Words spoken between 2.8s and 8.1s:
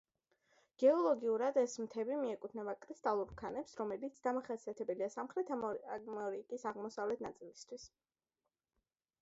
კრისტალურ ქანებს, რომელიც დამახასიათებელია სამხრეთ ამერიკის აღმოსავლეთ ნაწილისათვის.